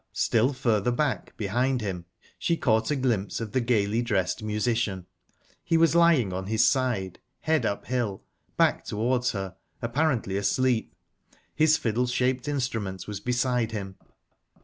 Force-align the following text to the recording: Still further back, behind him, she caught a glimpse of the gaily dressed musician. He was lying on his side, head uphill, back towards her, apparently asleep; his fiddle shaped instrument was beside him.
Still 0.13 0.51
further 0.51 0.89
back, 0.91 1.37
behind 1.37 1.81
him, 1.81 2.05
she 2.39 2.57
caught 2.57 2.89
a 2.89 2.95
glimpse 2.95 3.39
of 3.39 3.51
the 3.51 3.61
gaily 3.61 4.01
dressed 4.01 4.41
musician. 4.41 5.05
He 5.63 5.77
was 5.77 5.93
lying 5.93 6.33
on 6.33 6.47
his 6.47 6.67
side, 6.67 7.19
head 7.41 7.67
uphill, 7.67 8.23
back 8.57 8.83
towards 8.83 9.33
her, 9.33 9.57
apparently 9.79 10.37
asleep; 10.37 10.95
his 11.53 11.77
fiddle 11.77 12.07
shaped 12.07 12.47
instrument 12.47 13.07
was 13.07 13.19
beside 13.19 13.73
him. 13.73 13.93